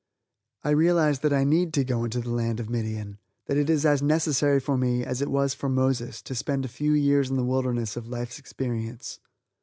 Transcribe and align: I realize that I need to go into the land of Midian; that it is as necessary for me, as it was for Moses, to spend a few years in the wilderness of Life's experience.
I 0.63 0.71
realize 0.71 1.19
that 1.19 1.31
I 1.31 1.43
need 1.43 1.73
to 1.75 1.83
go 1.83 2.03
into 2.05 2.21
the 2.21 2.31
land 2.31 2.59
of 2.59 2.71
Midian; 2.71 3.19
that 3.45 3.55
it 3.55 3.69
is 3.69 3.85
as 3.85 4.01
necessary 4.01 4.59
for 4.59 4.75
me, 4.75 5.05
as 5.05 5.21
it 5.21 5.29
was 5.29 5.53
for 5.53 5.69
Moses, 5.69 6.23
to 6.23 6.33
spend 6.33 6.65
a 6.65 6.69
few 6.69 6.93
years 6.93 7.29
in 7.29 7.35
the 7.35 7.45
wilderness 7.45 7.95
of 7.95 8.07
Life's 8.07 8.39
experience. 8.39 9.19